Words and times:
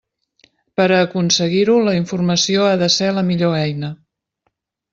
Per 0.79 0.87
a 0.95 1.01
aconseguir-ho, 1.07 1.75
la 1.89 1.93
informació 1.99 2.65
ha 2.71 2.81
de 2.85 2.89
ser 2.97 3.13
la 3.19 3.27
millor 3.31 3.57
eina. 3.61 3.95